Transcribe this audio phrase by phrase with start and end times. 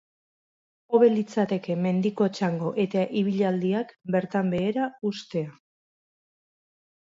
[0.95, 5.55] Hobe litzateke mendiko txango eta ibilaldiak bertan behera uztea.